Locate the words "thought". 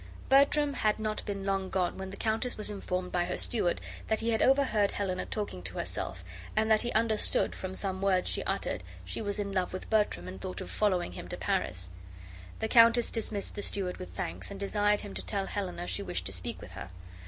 10.41-10.59